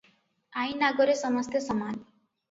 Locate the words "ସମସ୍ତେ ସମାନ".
1.19-1.95